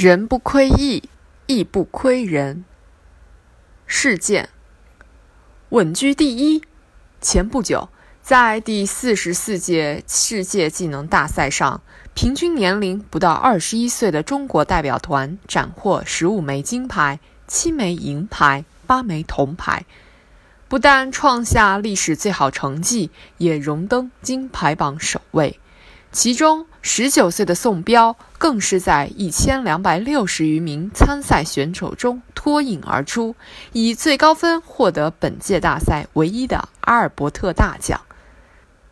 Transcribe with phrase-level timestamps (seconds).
[0.00, 1.02] 人不亏义，
[1.48, 2.64] 义不亏人。
[3.84, 4.48] 事件
[5.70, 6.62] 稳居第一。
[7.20, 7.88] 前不久，
[8.22, 11.82] 在第四十四届世界技能大赛上，
[12.14, 17.18] 平均年龄不到二十一岁的中国代表团斩获十五枚金牌、
[17.48, 19.84] 七枚银牌、八枚铜牌，
[20.68, 25.58] 不但创下历史最好成绩，也荣登金牌榜首位。
[26.18, 33.36] 其中，十九岁的宋彪更是在一千两百六十余名参赛选手中脱颖而出，
[33.72, 38.00] 以最高分获得本届大赛唯一的阿尔伯特大奖。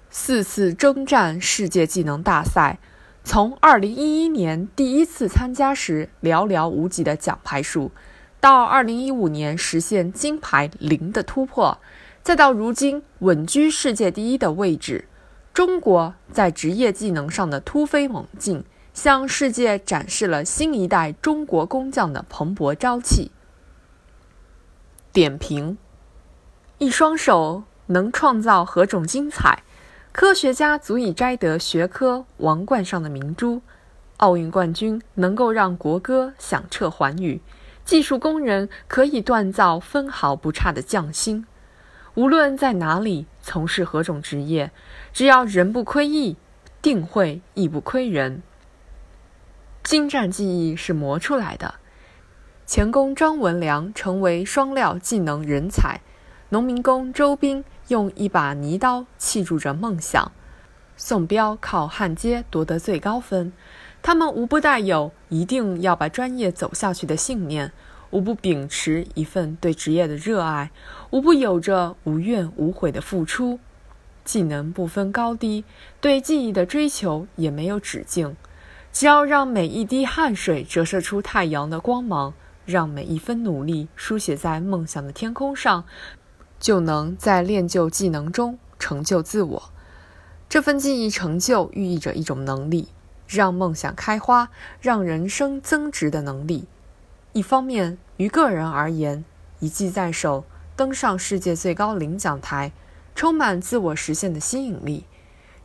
[0.09, 2.79] 四次征战世界技能大赛，
[3.25, 7.91] 从二零一一年第一次参加时寥寥无几的奖牌数，
[8.39, 11.81] 到二零一五年实现金牌零的突破，
[12.23, 15.09] 再到如今稳居世界第一的位置。
[15.57, 23.31] 中国在职业技能上的突飞猛进，向世界展示了新一代中国工匠的蓬勃朝气。
[25.15, 25.79] 点评：
[26.77, 29.63] 一双手能创造何种精彩？
[30.13, 33.63] 科学家足以摘得学科王冠上的明珠；
[34.19, 37.41] 奥运冠军能够让国歌响彻寰宇；
[37.83, 41.47] 技术工人可以锻造分毫不差的匠心。
[42.17, 44.71] 无论在哪里从事何种职业，
[45.13, 46.39] 只要人不亏艺，
[46.81, 48.43] 定会艺不亏人。
[49.85, 51.75] 精湛技艺是磨出来的。
[52.65, 56.01] 钳工张文良成为双料技能人才，
[56.49, 60.33] 农民工周斌用一把泥刀砌筑着梦想，
[60.97, 63.53] 宋彪靠焊接夺得最高分。
[64.03, 67.73] 他们无不带有一定要把专业走下去的信念。
[68.17, 70.71] 无不秉持一份对职业的热爱，
[71.11, 73.59] 无不有着无怨无悔的付出。
[74.25, 75.67] 技能不分高低，
[76.01, 78.35] 对技艺的追求也没有止境。
[78.91, 82.33] 只要让每一滴汗水折射出太阳的光芒，
[82.65, 85.85] 让每一分努力书写在梦想的天空上，
[86.59, 89.63] 就能在练就技能中成就自我。
[90.49, 92.89] 这份技艺成就寓意着一种能力，
[93.29, 94.49] 让梦想开花，
[94.81, 96.67] 让人生增值的能力。
[97.37, 99.23] 一方面，于个人而言，
[99.61, 102.73] 一技在手，登上世界最高领奖台，
[103.15, 105.05] 充满自我实现的吸引力；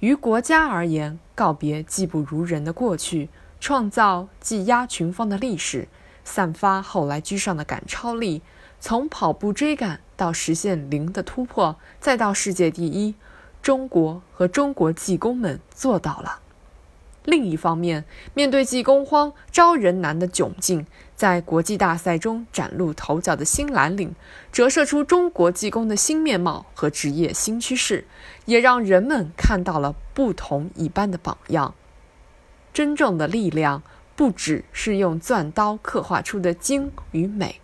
[0.02, 3.30] 于国家而言，告别技不如人的过去，
[3.62, 5.88] 创造技压群芳的历史，
[6.26, 8.42] 散发后来居上的赶超力。
[8.81, 13.16] 从跑步追赶到实现零的突破，再到世界第一，
[13.62, 16.40] 中国和中国技工们做到了。
[17.26, 24.16] 另一方面，面对技工荒、招人难的窘境，在国际大赛中崭露头角的新蓝领，
[24.52, 28.06] 折射出中国技工的新面貌和职业新趋势，
[28.46, 31.76] 也让人们看到了不同一般的榜样。
[32.74, 33.84] 真正的力量，
[34.16, 37.62] 不只是用钻刀刻画出的精与美，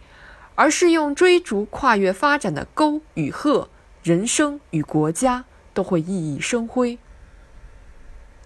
[0.53, 3.69] 而是用追逐跨越发展的沟与壑，
[4.03, 6.99] 人生与国家都会熠熠生辉。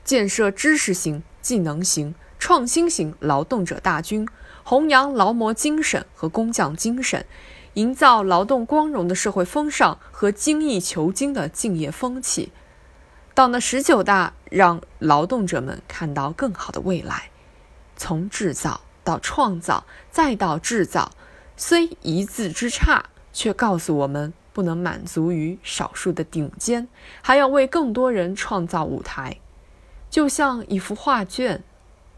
[0.04, 4.28] 建设知识型、技能型、创新型劳动者大军，
[4.64, 7.26] 弘扬劳模精神和工匠精神，
[7.76, 12.52] 营造劳动光荣的社会风尚和精益求精的敬业风气。
[13.34, 17.30] 党的十九大，让劳动者们看到更好的未来。
[17.96, 21.12] 从制造到创造，再到制造，
[21.56, 26.88] 虽一字之差，却告诉我们不能满足于少数的顶尖，
[27.22, 29.38] 还要为更多人创造舞台。
[30.12, 31.64] 就像一幅画卷，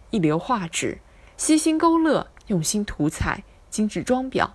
[0.09, 0.97] 一流画纸，
[1.37, 4.49] 悉心勾勒，用心涂彩，精致装裱，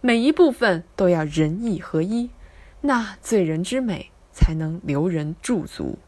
[0.00, 2.30] 每一部分都要仁义合一，
[2.80, 5.98] 那醉人之美才能留人驻足。